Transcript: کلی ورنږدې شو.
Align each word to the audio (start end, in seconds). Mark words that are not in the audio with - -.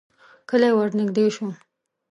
کلی 0.49 0.71
ورنږدې 0.77 1.25
شو. 1.35 1.47